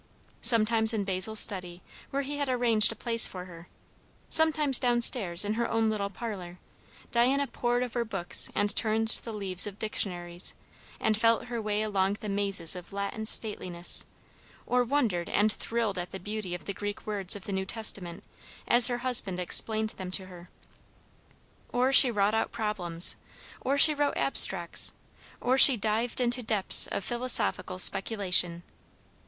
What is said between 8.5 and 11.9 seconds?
and turned the leaves of dictionaries; and felt her way